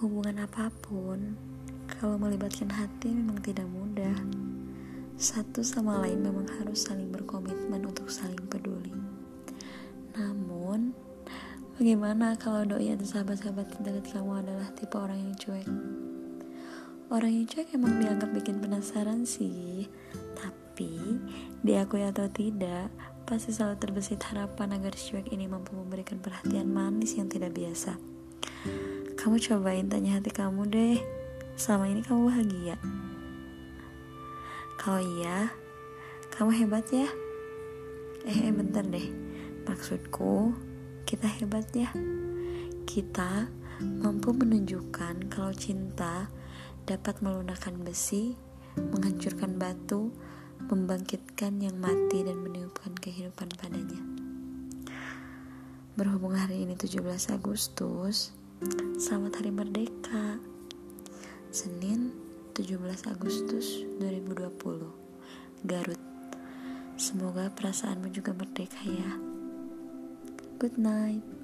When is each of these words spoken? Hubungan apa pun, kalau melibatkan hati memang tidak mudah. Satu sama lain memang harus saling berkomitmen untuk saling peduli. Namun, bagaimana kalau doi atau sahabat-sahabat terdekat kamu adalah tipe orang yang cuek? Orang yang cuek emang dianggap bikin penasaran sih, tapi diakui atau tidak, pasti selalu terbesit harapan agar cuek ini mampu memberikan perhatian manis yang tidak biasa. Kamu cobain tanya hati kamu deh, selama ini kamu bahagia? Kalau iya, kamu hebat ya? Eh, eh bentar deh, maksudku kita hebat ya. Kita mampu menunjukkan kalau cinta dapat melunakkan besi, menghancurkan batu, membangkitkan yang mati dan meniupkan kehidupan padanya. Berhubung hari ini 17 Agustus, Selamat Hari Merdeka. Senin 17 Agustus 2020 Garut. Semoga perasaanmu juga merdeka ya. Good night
Hubungan 0.00 0.48
apa 0.48 0.72
pun, 0.80 1.36
kalau 1.84 2.16
melibatkan 2.16 2.72
hati 2.72 3.12
memang 3.12 3.36
tidak 3.44 3.68
mudah. 3.68 4.16
Satu 5.20 5.60
sama 5.60 6.00
lain 6.00 6.24
memang 6.24 6.48
harus 6.56 6.88
saling 6.88 7.12
berkomitmen 7.12 7.84
untuk 7.84 8.08
saling 8.08 8.40
peduli. 8.48 8.96
Namun, 10.16 10.96
bagaimana 11.76 12.32
kalau 12.40 12.64
doi 12.64 12.96
atau 12.96 13.04
sahabat-sahabat 13.04 13.76
terdekat 13.76 14.16
kamu 14.16 14.40
adalah 14.40 14.72
tipe 14.72 14.96
orang 14.96 15.20
yang 15.20 15.36
cuek? 15.36 15.68
Orang 17.12 17.36
yang 17.36 17.44
cuek 17.44 17.68
emang 17.76 18.00
dianggap 18.00 18.32
bikin 18.32 18.56
penasaran 18.56 19.28
sih, 19.28 19.84
tapi 20.32 20.96
diakui 21.60 22.08
atau 22.08 22.24
tidak, 22.32 22.88
pasti 23.28 23.52
selalu 23.52 23.76
terbesit 23.76 24.24
harapan 24.24 24.80
agar 24.80 24.96
cuek 24.96 25.28
ini 25.28 25.44
mampu 25.44 25.76
memberikan 25.76 26.16
perhatian 26.24 26.72
manis 26.72 27.20
yang 27.20 27.28
tidak 27.28 27.52
biasa. 27.52 28.00
Kamu 29.20 29.36
cobain 29.36 29.84
tanya 29.84 30.16
hati 30.16 30.32
kamu 30.32 30.64
deh, 30.72 30.96
selama 31.52 31.92
ini 31.92 32.00
kamu 32.00 32.32
bahagia? 32.32 32.80
Kalau 34.80 34.96
iya, 34.96 35.52
kamu 36.32 36.56
hebat 36.56 36.88
ya? 36.88 37.04
Eh, 38.24 38.48
eh 38.48 38.48
bentar 38.48 38.80
deh, 38.80 39.12
maksudku 39.68 40.56
kita 41.04 41.28
hebat 41.36 41.68
ya. 41.76 41.92
Kita 42.88 43.44
mampu 44.00 44.32
menunjukkan 44.32 45.28
kalau 45.28 45.52
cinta 45.52 46.32
dapat 46.88 47.20
melunakkan 47.20 47.76
besi, 47.76 48.40
menghancurkan 48.80 49.60
batu, 49.60 50.16
membangkitkan 50.64 51.60
yang 51.60 51.76
mati 51.76 52.24
dan 52.24 52.40
meniupkan 52.40 52.96
kehidupan 52.96 53.52
padanya. 53.60 54.00
Berhubung 55.92 56.40
hari 56.40 56.64
ini 56.64 56.72
17 56.72 57.04
Agustus, 57.36 58.39
Selamat 59.00 59.40
Hari 59.40 59.48
Merdeka. 59.48 60.36
Senin 61.48 62.12
17 62.52 62.76
Agustus 63.08 63.88
2020 63.96 65.64
Garut. 65.64 65.96
Semoga 67.00 67.48
perasaanmu 67.56 68.12
juga 68.12 68.36
merdeka 68.36 68.84
ya. 68.84 69.16
Good 70.60 70.76
night 70.76 71.39